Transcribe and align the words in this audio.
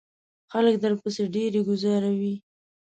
خلک 0.51 0.75
درپسې 0.83 1.23
ډیری 1.33 1.61
گوزاروي. 1.69 2.35